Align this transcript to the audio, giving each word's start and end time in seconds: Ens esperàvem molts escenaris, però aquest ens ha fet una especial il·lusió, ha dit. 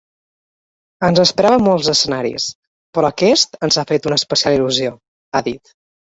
Ens 1.07 1.19
esperàvem 1.23 1.65
molts 1.65 1.89
escenaris, 1.91 2.47
però 2.97 3.11
aquest 3.13 3.59
ens 3.67 3.77
ha 3.81 3.83
fet 3.91 4.07
una 4.13 4.17
especial 4.23 4.57
il·lusió, 4.57 4.95
ha 5.33 5.43
dit. 5.49 5.75